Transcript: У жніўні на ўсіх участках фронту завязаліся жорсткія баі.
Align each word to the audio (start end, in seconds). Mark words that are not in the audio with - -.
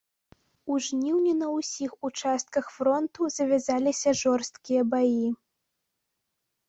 У 0.75 0.77
жніўні 0.85 1.33
на 1.41 1.47
ўсіх 1.57 1.91
участках 2.09 2.65
фронту 2.77 3.21
завязаліся 3.37 4.09
жорсткія 4.23 4.81
баі. 4.95 5.27